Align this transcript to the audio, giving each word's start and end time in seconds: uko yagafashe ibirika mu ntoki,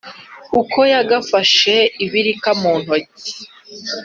uko 0.59 0.79
yagafashe 0.93 1.75
ibirika 2.05 2.49
mu 2.61 2.73
ntoki, 2.81 3.33